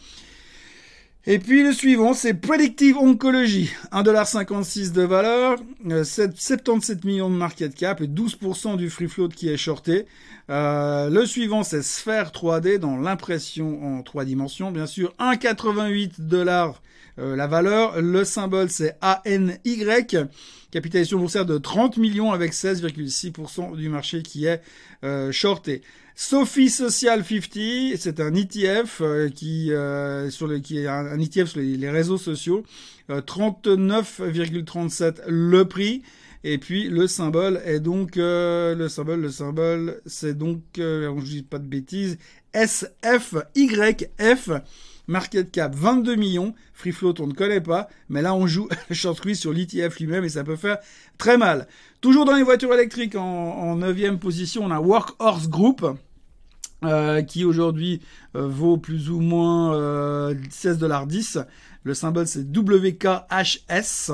Et 1.27 1.39
puis 1.39 1.63
le 1.63 1.73
suivant, 1.73 2.13
c'est 2.13 2.35
Predictive 2.35 2.99
Oncology, 2.99 3.71
1,56$ 3.93 4.93
de 4.93 5.03
valeur, 5.03 5.59
77 5.87 6.69
euh, 6.69 7.09
millions 7.09 7.31
de 7.31 7.35
market 7.35 7.75
cap 7.75 8.03
et 8.03 8.07
12% 8.07 8.77
du 8.77 8.91
free 8.91 9.09
float 9.09 9.29
qui 9.29 9.49
est 9.49 9.57
shorté. 9.57 10.05
Euh, 10.51 11.09
le 11.09 11.25
suivant, 11.25 11.63
c'est 11.63 11.83
Sphere 11.83 12.31
3D 12.31 12.77
dans 12.77 12.99
l'impression 12.99 13.83
en 13.83 14.03
trois 14.03 14.27
dimensions, 14.27 14.71
bien 14.71 14.85
sûr, 14.85 15.15
1,88 15.19 16.21
dollars 17.17 17.37
la 17.37 17.47
valeur. 17.47 18.01
Le 18.01 18.25
symbole, 18.25 18.71
c'est 18.71 18.97
ANY. 19.01 19.59
Capitalisation 20.75 21.19
boursière 21.21 21.47
de 21.47 21.57
30 21.57 21.97
millions 21.99 22.33
avec 22.33 22.53
16,6% 22.53 23.77
du 23.77 23.89
marché 23.89 24.23
qui 24.23 24.47
est 24.47 24.61
euh, 25.05 25.31
shorté. 25.31 25.83
Sophie 26.17 26.69
Social 26.69 27.25
50, 27.25 27.97
c'est 27.97 28.19
un 28.19 28.35
ETF 28.35 29.01
euh, 29.01 29.29
qui 29.29 29.73
euh, 29.73 30.31
sur 30.31 30.49
le 30.49 30.59
qui 30.59 30.81
est 30.81 30.89
un, 30.89 31.21
ETF 31.21 31.51
sur 31.51 31.61
les, 31.61 31.91
réseaux 31.91 32.19
sociaux, 32.19 32.65
39,37 33.09 35.29
le 35.29 35.65
prix. 35.65 36.03
Et 36.43 36.59
puis 36.59 36.89
le 36.89 37.07
symbole 37.07 37.61
est 37.65 37.79
donc 37.81 38.17
le 38.17 38.89
symbole 38.89 39.21
le 39.21 39.31
symbole 39.31 40.03
c'est 40.05 40.37
donc 40.37 40.61
je 40.77 41.25
dis 41.25 41.43
pas 41.43 41.59
de 41.59 41.67
bêtises 41.67 42.19
SFYF 42.53 44.51
market 45.07 45.51
cap 45.51 45.75
22 45.75 46.17
millions, 46.17 46.55
free 46.73 46.93
float 46.93 47.15
on 47.21 47.27
ne 47.27 47.33
connaît 47.33 47.61
pas, 47.61 47.89
mais 48.09 48.23
là 48.23 48.35
on 48.35 48.47
joue 48.47 48.69
short 48.91 49.19
squeeze 49.19 49.39
sur 49.39 49.53
l'ETF 49.53 49.99
lui-même 49.99 50.25
et 50.25 50.29
ça 50.29 50.45
peut 50.45 50.57
faire 50.57 50.79
très 51.19 51.37
mal. 51.37 51.67
Toujours 52.01 52.25
dans 52.25 52.35
les 52.35 52.43
voitures 52.43 52.73
électriques, 52.75 53.15
en, 53.15 53.77
neuvième 53.77 54.19
position, 54.19 54.65
on 54.65 54.71
a 54.71 54.81
Workhorse 54.81 55.49
Group. 55.49 55.87
Euh, 56.85 57.23
qui 57.23 57.47
aujourd'hui 57.47 58.03
euh, 58.37 58.47
vaut 58.47 58.77
plus 58.77 59.09
ou 59.09 59.21
moins 59.21 59.75
euh, 59.75 60.35
16,10$. 60.51 61.47
Le 61.85 61.95
symbole 61.95 62.27
c'est 62.27 62.45
WKHS 62.57 64.13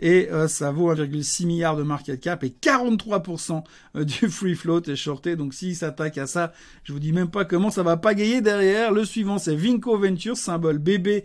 et 0.00 0.28
euh, 0.30 0.48
ça 0.48 0.72
vaut 0.72 0.92
1,6 0.92 1.46
milliard 1.46 1.76
de 1.76 1.84
market 1.84 2.20
cap 2.20 2.42
et 2.44 2.48
43% 2.60 3.62
du 4.04 4.28
free 4.28 4.54
float 4.54 4.82
est 4.88 4.96
shorté. 4.96 5.36
Donc 5.36 5.54
s'il 5.54 5.76
s'attaque 5.76 6.18
à 6.18 6.26
ça, 6.26 6.52
je 6.84 6.92
vous 6.92 6.98
dis 6.98 7.12
même 7.12 7.30
pas 7.30 7.44
comment 7.44 7.70
ça 7.70 7.82
va 7.82 7.96
pagayer 7.96 8.40
derrière. 8.40 8.92
Le 8.92 9.04
suivant 9.04 9.38
c'est 9.38 9.54
Vinco 9.54 9.96
Ventures, 9.96 10.36
symbole 10.36 10.78
BB 10.78 11.24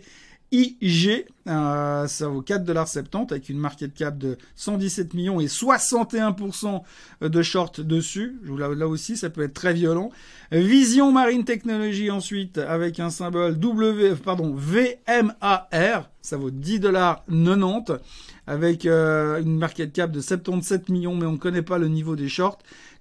IG, 0.50 1.26
euh, 1.46 2.06
ça 2.06 2.28
vaut 2.28 2.42
4,70$ 2.42 3.30
avec 3.30 3.48
une 3.48 3.58
market 3.58 3.92
cap 3.92 4.16
de 4.16 4.38
117 4.56 5.14
millions 5.14 5.40
et 5.40 5.46
61% 5.46 6.82
de 7.20 7.42
short 7.42 7.80
dessus. 7.80 8.40
Là, 8.56 8.86
aussi, 8.86 9.16
ça 9.16 9.28
peut 9.30 9.42
être 9.42 9.54
très 9.54 9.74
violent. 9.74 10.10
Vision 10.50 11.12
Marine 11.12 11.44
Technology 11.44 12.10
ensuite 12.10 12.58
avec 12.58 12.98
un 13.00 13.10
symbole 13.10 13.58
W, 13.58 14.14
pardon, 14.16 14.54
VMAR, 14.54 16.10
ça 16.22 16.36
vaut 16.36 16.50
10,90$ 16.50 17.98
avec 18.46 18.86
euh, 18.86 19.42
une 19.42 19.58
market 19.58 19.92
cap 19.92 20.10
de 20.10 20.20
77 20.22 20.88
millions, 20.88 21.14
mais 21.14 21.26
on 21.26 21.32
ne 21.32 21.36
connaît 21.38 21.62
pas 21.62 21.76
le 21.76 21.88
niveau 21.88 22.16
des 22.16 22.28
shorts. 22.28 22.58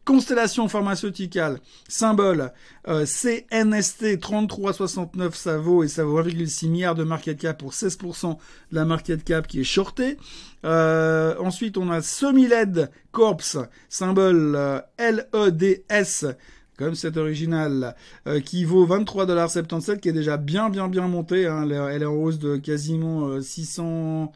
Constellation 0.07 0.69
pharmaceuticale, 0.69 1.59
symbole 1.89 2.53
euh, 2.87 3.05
CNST 3.05 4.21
3369, 4.21 5.35
ça 5.35 5.57
vaut 5.57 5.83
et 5.83 5.89
ça 5.89 6.05
vaut 6.05 6.23
1,6 6.23 6.69
milliard 6.69 6.95
de 6.95 7.03
market 7.03 7.37
cap 7.37 7.59
pour 7.59 7.73
16% 7.73 8.37
de 8.37 8.37
la 8.71 8.85
market 8.85 9.21
cap 9.25 9.45
qui 9.47 9.59
est 9.59 9.65
shortée. 9.65 10.15
Euh, 10.63 11.35
ensuite, 11.39 11.77
on 11.77 11.91
a 11.91 12.01
Semiled 12.01 12.89
Corps, 13.11 13.41
symbole 13.89 14.53
euh, 14.55 14.79
LEDS, 14.97 16.37
comme 16.77 16.95
c'est 16.95 17.17
original, 17.17 17.93
euh, 18.27 18.39
qui 18.39 18.63
vaut 18.63 18.87
23,77$, 18.87 19.99
qui 19.99 20.07
est 20.07 20.13
déjà 20.13 20.37
bien, 20.37 20.69
bien, 20.69 20.87
bien 20.87 21.09
monté. 21.09 21.47
Hein. 21.47 21.67
Elle, 21.69 22.03
est 22.03 22.05
en 22.05 22.13
hausse 22.13 22.39
de 22.39 22.55
quasiment 22.55 23.41
600... 23.41 24.31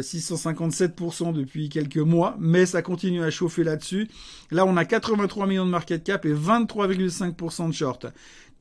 657% 0.00 1.28
euh, 1.28 1.32
depuis 1.32 1.68
quelques 1.68 1.96
mois, 1.98 2.36
mais 2.38 2.66
ça 2.66 2.82
continue 2.82 3.22
à 3.22 3.30
chauffer 3.30 3.64
là-dessus. 3.64 4.08
Là, 4.50 4.64
on 4.66 4.76
a 4.76 4.84
83 4.84 5.46
millions 5.46 5.66
de 5.66 5.70
market 5.70 6.04
cap 6.04 6.24
et 6.24 6.34
23,5% 6.34 7.68
de 7.68 7.72
short. 7.72 8.06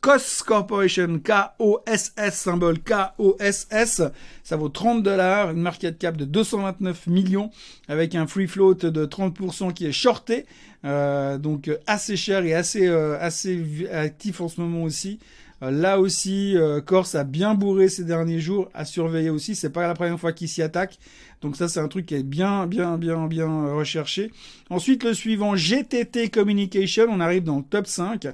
COS 0.02 0.42
Corporation, 0.42 1.20
K-O-S-S, 1.20 2.34
symbole 2.34 2.80
K-O-S-S, 2.80 4.02
ça 4.44 4.56
vaut 4.56 4.70
30 4.70 5.04
dollars, 5.04 5.52
une 5.52 5.62
market 5.62 6.00
cap 6.00 6.18
de 6.18 6.26
229 6.26 7.06
millions, 7.06 7.52
avec 7.88 8.16
un 8.16 8.26
free 8.26 8.48
float 8.48 8.74
de 8.74 9.06
30% 9.06 9.74
qui 9.74 9.86
est 9.86 9.92
shorté, 9.92 10.48
euh, 10.86 11.38
donc 11.38 11.70
assez 11.86 12.18
cher 12.18 12.44
et 12.46 12.56
assez, 12.56 12.88
euh, 12.88 13.16
assez 13.22 13.88
actif 13.92 14.42
en 14.42 14.48
ce 14.48 14.60
moment 14.60 14.82
aussi. 14.82 15.20
Euh, 15.64 15.72
là 15.72 16.00
aussi, 16.00 16.58
euh, 16.58 16.82
Corse 16.82 17.16
a 17.16 17.24
bien 17.24 17.54
bourré 17.54 17.88
ces 17.88 18.04
derniers 18.04 18.40
jours, 18.40 18.70
à 18.74 18.86
surveiller 18.86 19.30
aussi. 19.30 19.56
C'est 19.56 19.70
pas 19.70 19.88
la 19.88 19.94
première 19.94 20.20
fois 20.20 20.34
qu'il 20.34 20.50
s'y 20.50 20.62
attaque. 20.62 20.98
Donc 21.42 21.56
ça, 21.56 21.68
c'est 21.68 21.80
un 21.80 21.88
truc 21.88 22.08
qui 22.08 22.16
est 22.16 22.24
bien, 22.24 22.66
bien, 22.68 22.98
bien, 22.98 23.28
bien 23.28 23.50
euh, 23.50 23.76
recherché. 23.76 24.32
Ensuite, 24.70 25.04
le 25.04 25.14
suivant, 25.14 25.56
GTT 25.56 26.30
Communication. 26.30 27.06
On 27.10 27.20
arrive 27.20 27.44
dans 27.44 27.58
le 27.58 27.64
top 27.64 27.88
5. 27.88 28.28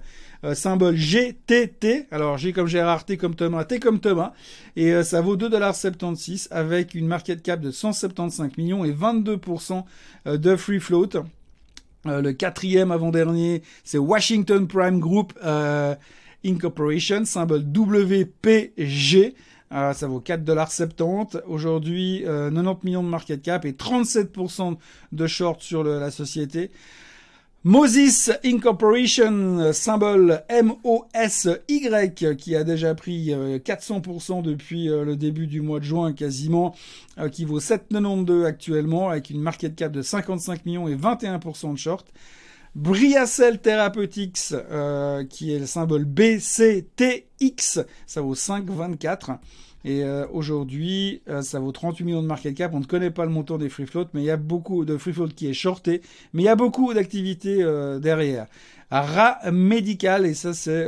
symbole 0.53 0.95
GTT. 0.95 2.07
Alors, 2.11 2.37
G 2.37 2.53
comme 2.53 2.67
Gérard, 2.67 3.05
T 3.05 3.17
comme 3.17 3.35
Thomas, 3.35 3.65
T 3.65 3.79
comme 3.79 3.99
Thomas. 3.99 4.33
Et 4.75 5.03
ça 5.03 5.21
vaut 5.21 5.35
2,76$ 5.35 6.47
avec 6.51 6.95
une 6.95 7.07
market 7.07 7.41
cap 7.41 7.59
de 7.59 7.71
175 7.71 8.51
millions 8.57 8.85
et 8.85 8.91
22% 8.91 9.83
de 10.25 10.55
free 10.55 10.79
float. 10.79 11.23
le 12.05 12.31
quatrième 12.33 12.91
avant-dernier, 12.91 13.63
c'est 13.83 13.97
Washington 13.97 14.67
Prime 14.67 14.99
Group. 14.99 15.33
Incorporation, 16.47 17.25
symbole 17.25 17.63
WPG. 17.63 19.35
Euh, 19.73 19.93
ça 19.93 20.07
vaut 20.07 20.21
4,70$. 20.21 21.41
Aujourd'hui, 21.47 22.21
90 22.23 22.27
euh, 22.27 22.73
millions 22.83 23.03
de 23.03 23.09
market 23.09 23.41
cap 23.41 23.65
et 23.65 23.73
37% 23.73 24.77
de 25.11 25.27
short 25.27 25.61
sur 25.61 25.83
la 25.83 26.09
société. 26.11 26.71
Moses 27.63 28.31
Incorporation, 28.45 29.73
symbole 29.73 30.41
MOSY, 30.49 32.15
qui 32.37 32.55
a 32.55 32.63
déjà 32.63 32.95
pris 32.95 33.31
400% 33.31 34.39
euh, 34.39 34.41
depuis 34.41 34.85
le 34.85 35.17
début 35.17 35.47
du 35.47 35.59
mois 35.59 35.79
de 35.79 35.83
juin 35.83 36.13
quasiment, 36.13 36.73
qui 37.31 37.43
vaut 37.43 37.59
7,92 37.59 38.45
actuellement, 38.45 39.09
avec 39.09 39.31
une 39.31 39.41
market 39.41 39.75
cap 39.75 39.91
de 39.91 40.01
55 40.01 40.65
millions 40.65 40.87
et 40.87 40.95
21% 40.95 41.73
de 41.73 41.77
short. 41.77 42.07
Briacel 42.77 43.59
Therapeutics, 43.59 44.51
euh, 44.51 45.23
qui 45.23 45.51
est 45.51 45.57
le 45.57 45.65
symbole 45.65 46.05
BCTX, 46.05 47.79
ça 48.05 48.21
vaut 48.21 48.35
5,24. 48.35 49.39
Et 49.83 50.03
euh, 50.03 50.27
aujourd'hui, 50.31 51.23
euh, 51.27 51.41
ça 51.41 51.59
vaut 51.59 51.71
38 51.71 52.03
millions 52.05 52.21
de 52.21 52.27
market 52.27 52.53
cap. 52.53 52.75
On 52.75 52.79
ne 52.79 52.85
connaît 52.85 53.09
pas 53.09 53.25
le 53.25 53.31
montant 53.31 53.57
des 53.57 53.69
free 53.69 53.87
float, 53.87 54.09
mais 54.13 54.21
il 54.21 54.25
y 54.25 54.29
a 54.29 54.37
beaucoup 54.37 54.85
de 54.85 54.95
free 54.95 55.11
float 55.11 55.29
qui 55.29 55.47
est 55.47 55.53
shorté. 55.53 56.03
Mais 56.33 56.43
il 56.43 56.45
y 56.45 56.49
a 56.49 56.55
beaucoup 56.55 56.93
d'activités 56.93 57.65
derrière. 57.99 58.45
Ra 58.91 59.39
Medical, 59.51 60.27
et 60.27 60.35
ça 60.35 60.53
c'est 60.53 60.85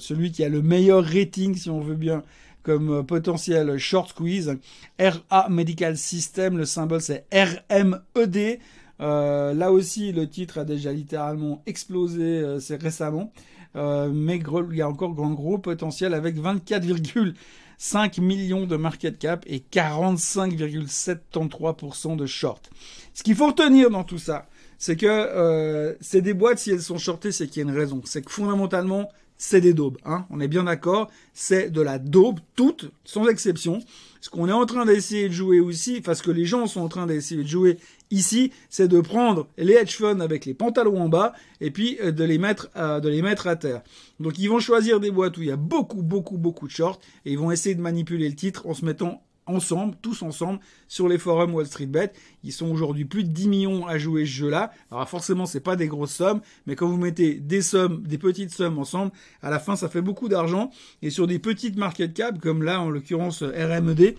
celui 0.00 0.32
qui 0.32 0.42
a 0.44 0.48
le 0.48 0.62
meilleur 0.62 1.04
rating, 1.04 1.54
si 1.54 1.68
on 1.68 1.80
veut 1.80 1.94
bien, 1.94 2.22
comme 2.62 3.04
potentiel 3.04 3.76
short 3.76 4.08
squeeze. 4.08 4.56
RA 4.98 5.48
Medical 5.50 5.98
System, 5.98 6.56
le 6.56 6.64
symbole 6.64 7.02
c'est 7.02 7.26
RMED. 7.34 8.60
Euh, 9.02 9.52
là 9.52 9.70
aussi, 9.72 10.12
le 10.12 10.28
titre 10.28 10.58
a 10.58 10.64
déjà 10.64 10.92
littéralement 10.92 11.60
explosé 11.66 12.40
euh, 12.40 12.60
récemment. 12.80 13.32
Euh, 13.74 14.10
mais 14.12 14.36
il 14.36 14.76
y 14.76 14.82
a 14.82 14.88
encore 14.88 15.18
un 15.18 15.32
gros 15.32 15.56
potentiel 15.58 16.14
avec 16.14 16.36
24,5 16.36 18.20
millions 18.20 18.66
de 18.66 18.76
market 18.76 19.18
cap 19.18 19.42
et 19.46 19.64
45,73% 19.72 22.16
de 22.16 22.26
short. 22.26 22.70
Ce 23.14 23.22
qu'il 23.22 23.34
faut 23.34 23.46
retenir 23.46 23.88
dans 23.90 24.04
tout 24.04 24.18
ça, 24.18 24.46
c'est 24.78 24.96
que 24.96 25.96
c'est 26.00 26.20
des 26.20 26.34
boîtes, 26.34 26.58
si 26.58 26.70
elles 26.70 26.82
sont 26.82 26.98
shortées, 26.98 27.32
c'est 27.32 27.46
qu'il 27.46 27.62
y 27.62 27.66
a 27.66 27.70
une 27.70 27.76
raison. 27.76 28.02
C'est 28.04 28.22
que 28.22 28.30
fondamentalement, 28.30 29.08
c'est 29.38 29.60
des 29.60 29.74
daubes. 29.74 29.98
Hein 30.04 30.26
On 30.30 30.40
est 30.40 30.48
bien 30.48 30.64
d'accord, 30.64 31.10
c'est 31.34 31.70
de 31.70 31.80
la 31.80 31.98
daube, 31.98 32.40
toute, 32.54 32.90
sans 33.04 33.28
exception. 33.28 33.80
Ce 34.20 34.30
qu'on 34.30 34.48
est 34.48 34.52
en 34.52 34.66
train 34.66 34.84
d'essayer 34.84 35.28
de 35.28 35.34
jouer 35.34 35.58
aussi, 35.58 36.00
parce 36.00 36.22
que 36.22 36.30
les 36.30 36.44
gens 36.44 36.66
sont 36.66 36.80
en 36.80 36.88
train 36.88 37.06
d'essayer 37.06 37.42
de 37.42 37.48
jouer 37.48 37.78
Ici, 38.12 38.52
c'est 38.68 38.88
de 38.88 39.00
prendre 39.00 39.48
les 39.56 39.72
hedge 39.72 39.96
funds 39.96 40.20
avec 40.20 40.44
les 40.44 40.52
pantalons 40.52 41.00
en 41.00 41.08
bas 41.08 41.32
et 41.62 41.70
puis 41.70 41.96
euh, 42.02 42.12
de 42.12 42.24
les 42.24 42.36
mettre 42.36 42.68
à, 42.74 43.00
de 43.00 43.08
les 43.08 43.22
mettre 43.22 43.46
à 43.46 43.56
terre. 43.56 43.80
Donc 44.20 44.38
ils 44.38 44.48
vont 44.48 44.58
choisir 44.58 45.00
des 45.00 45.10
boîtes 45.10 45.38
où 45.38 45.40
il 45.40 45.48
y 45.48 45.50
a 45.50 45.56
beaucoup, 45.56 46.02
beaucoup, 46.02 46.36
beaucoup 46.36 46.66
de 46.66 46.72
shorts 46.72 47.00
et 47.24 47.32
ils 47.32 47.38
vont 47.38 47.50
essayer 47.50 47.74
de 47.74 47.80
manipuler 47.80 48.28
le 48.28 48.34
titre 48.34 48.66
en 48.66 48.74
se 48.74 48.84
mettant 48.84 49.22
ensemble, 49.46 49.96
tous 50.00 50.22
ensemble, 50.22 50.60
sur 50.88 51.08
les 51.08 51.18
forums 51.18 51.54
Wall 51.54 51.66
Street 51.66 51.86
Bet. 51.86 52.12
Ils 52.44 52.52
sont 52.52 52.70
aujourd'hui 52.70 53.04
plus 53.04 53.24
de 53.24 53.30
10 53.30 53.48
millions 53.48 53.86
à 53.86 53.98
jouer 53.98 54.24
ce 54.24 54.30
jeu-là. 54.30 54.72
Alors 54.90 55.08
forcément, 55.08 55.46
c'est 55.46 55.60
pas 55.60 55.76
des 55.76 55.88
grosses 55.88 56.14
sommes, 56.14 56.40
mais 56.66 56.76
quand 56.76 56.88
vous 56.88 56.96
mettez 56.96 57.34
des 57.34 57.62
sommes, 57.62 58.02
des 58.02 58.18
petites 58.18 58.52
sommes 58.52 58.78
ensemble, 58.78 59.12
à 59.42 59.50
la 59.50 59.58
fin, 59.58 59.76
ça 59.76 59.88
fait 59.88 60.02
beaucoup 60.02 60.28
d'argent. 60.28 60.70
Et 61.02 61.10
sur 61.10 61.26
des 61.26 61.38
petites 61.38 61.76
market 61.76 62.14
cap, 62.14 62.40
comme 62.40 62.62
là, 62.62 62.80
en 62.80 62.90
l'occurrence 62.90 63.42
RMED, 63.42 64.16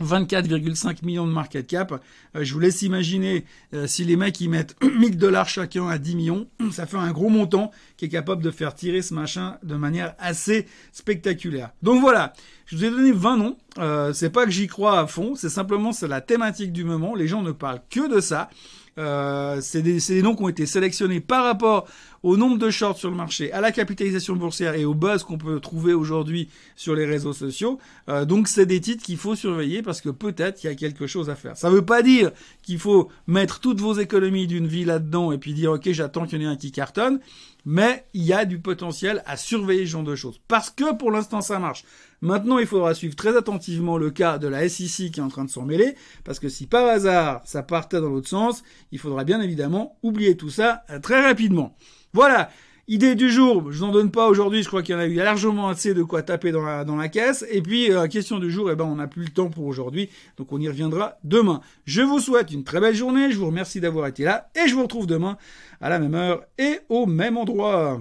24,5 0.00 1.04
millions 1.04 1.26
de 1.26 1.32
market 1.32 1.66
cap. 1.66 2.02
Euh, 2.34 2.44
je 2.44 2.54
vous 2.54 2.60
laisse 2.60 2.82
imaginer 2.82 3.44
euh, 3.74 3.86
si 3.86 4.04
les 4.04 4.16
mecs 4.16 4.40
y 4.40 4.48
mettent 4.48 4.76
1000 4.82 5.18
dollars 5.18 5.48
chacun 5.48 5.88
à 5.88 5.98
10 5.98 6.16
millions, 6.16 6.48
ça 6.72 6.86
fait 6.86 6.96
un 6.96 7.12
gros 7.12 7.28
montant 7.28 7.70
qui 8.00 8.06
est 8.06 8.08
capable 8.08 8.42
de 8.42 8.50
faire 8.50 8.74
tirer 8.74 9.02
ce 9.02 9.12
machin 9.12 9.58
de 9.62 9.74
manière 9.74 10.14
assez 10.18 10.66
spectaculaire. 10.90 11.68
Donc 11.82 12.00
voilà, 12.00 12.32
je 12.64 12.74
vous 12.74 12.84
ai 12.86 12.90
donné 12.90 13.12
20 13.12 13.36
noms. 13.36 13.58
Euh, 13.78 14.14
c'est 14.14 14.30
pas 14.30 14.46
que 14.46 14.50
j'y 14.50 14.68
crois 14.68 14.98
à 14.98 15.06
fond, 15.06 15.34
c'est 15.34 15.50
simplement 15.50 15.92
c'est 15.92 16.08
la 16.08 16.22
thématique 16.22 16.72
du 16.72 16.82
moment. 16.82 17.14
Les 17.14 17.28
gens 17.28 17.42
ne 17.42 17.52
parlent 17.52 17.82
que 17.90 18.10
de 18.10 18.20
ça. 18.20 18.48
Euh, 18.98 19.60
c'est 19.60 19.82
des, 19.82 19.98
des, 19.98 20.22
noms 20.22 20.34
qui 20.34 20.42
ont 20.42 20.48
été 20.48 20.66
sélectionnés 20.66 21.20
par 21.20 21.44
rapport 21.44 21.86
au 22.22 22.36
nombre 22.36 22.58
de 22.58 22.70
shorts 22.70 22.98
sur 22.98 23.10
le 23.10 23.16
marché, 23.16 23.50
à 23.52 23.60
la 23.60 23.72
capitalisation 23.72 24.36
boursière 24.36 24.74
et 24.74 24.84
au 24.84 24.94
buzz 24.94 25.22
qu'on 25.22 25.38
peut 25.38 25.58
trouver 25.60 25.94
aujourd'hui 25.94 26.48
sur 26.76 26.94
les 26.94 27.06
réseaux 27.06 27.32
sociaux. 27.32 27.78
Euh, 28.08 28.24
donc 28.24 28.48
c'est 28.48 28.66
des 28.66 28.80
titres 28.80 29.02
qu'il 29.02 29.16
faut 29.16 29.34
surveiller 29.34 29.82
parce 29.82 30.00
que 30.00 30.10
peut-être 30.10 30.62
il 30.62 30.66
y 30.66 30.70
a 30.70 30.74
quelque 30.74 31.06
chose 31.06 31.30
à 31.30 31.34
faire. 31.34 31.56
Ça 31.56 31.70
ne 31.70 31.76
veut 31.76 31.84
pas 31.84 32.02
dire 32.02 32.30
qu'il 32.62 32.78
faut 32.78 33.08
mettre 33.26 33.60
toutes 33.60 33.80
vos 33.80 33.94
économies 33.94 34.46
d'une 34.46 34.66
vie 34.66 34.84
là-dedans 34.84 35.32
et 35.32 35.38
puis 35.38 35.54
dire 35.54 35.72
ok 35.72 35.90
j'attends 35.92 36.26
qu'il 36.26 36.42
y 36.42 36.46
en 36.46 36.50
ait 36.50 36.52
un 36.52 36.56
qui 36.56 36.72
cartonne 36.72 37.20
mais 37.64 38.04
il 38.14 38.22
y 38.22 38.32
a 38.32 38.44
du 38.44 38.58
potentiel 38.58 39.22
à 39.26 39.36
surveiller 39.36 39.86
ce 39.86 39.90
genre 39.90 40.02
de 40.02 40.16
choses. 40.16 40.40
Parce 40.48 40.70
que 40.70 40.94
pour 40.94 41.10
l'instant 41.10 41.40
ça 41.40 41.58
marche. 41.58 41.84
Maintenant, 42.22 42.58
il 42.58 42.66
faudra 42.66 42.92
suivre 42.92 43.16
très 43.16 43.34
attentivement 43.34 43.96
le 43.96 44.10
cas 44.10 44.36
de 44.36 44.46
la 44.46 44.68
SEC 44.68 45.10
qui 45.10 45.20
est 45.20 45.22
en 45.22 45.28
train 45.28 45.44
de 45.44 45.50
s'en 45.50 45.64
mêler, 45.64 45.94
parce 46.22 46.38
que 46.38 46.50
si 46.50 46.66
par 46.66 46.86
hasard 46.86 47.40
ça 47.44 47.62
partait 47.62 48.00
dans 48.00 48.10
l'autre 48.10 48.28
sens, 48.28 48.62
il 48.92 48.98
faudra 48.98 49.24
bien 49.24 49.40
évidemment 49.40 49.96
oublier 50.02 50.36
tout 50.36 50.50
ça 50.50 50.82
euh, 50.90 50.98
très 50.98 51.22
rapidement. 51.22 51.76
Voilà. 52.12 52.50
Idée 52.92 53.14
du 53.14 53.30
jour, 53.30 53.70
je 53.70 53.80
n'en 53.82 53.92
donne 53.92 54.10
pas 54.10 54.26
aujourd'hui, 54.26 54.64
je 54.64 54.66
crois 54.66 54.82
qu'il 54.82 54.96
y 54.96 54.98
en 54.98 55.00
a 55.00 55.06
eu 55.06 55.14
largement 55.14 55.68
assez 55.68 55.94
de 55.94 56.02
quoi 56.02 56.22
taper 56.22 56.50
dans 56.50 56.64
la, 56.64 56.84
dans 56.84 56.96
la 56.96 57.08
caisse. 57.08 57.46
Et 57.48 57.62
puis, 57.62 57.92
euh, 57.92 58.08
question 58.08 58.40
du 58.40 58.50
jour, 58.50 58.68
eh 58.68 58.74
ben, 58.74 58.84
on 58.84 58.96
n'a 58.96 59.06
plus 59.06 59.22
le 59.22 59.30
temps 59.30 59.48
pour 59.48 59.66
aujourd'hui, 59.66 60.10
donc 60.36 60.50
on 60.50 60.60
y 60.60 60.66
reviendra 60.66 61.16
demain. 61.22 61.60
Je 61.84 62.02
vous 62.02 62.18
souhaite 62.18 62.50
une 62.50 62.64
très 62.64 62.80
belle 62.80 62.96
journée, 62.96 63.30
je 63.30 63.38
vous 63.38 63.46
remercie 63.46 63.80
d'avoir 63.80 64.08
été 64.08 64.24
là, 64.24 64.50
et 64.56 64.66
je 64.66 64.74
vous 64.74 64.82
retrouve 64.82 65.06
demain 65.06 65.38
à 65.80 65.88
la 65.88 66.00
même 66.00 66.16
heure 66.16 66.42
et 66.58 66.80
au 66.88 67.06
même 67.06 67.36
endroit. 67.36 68.00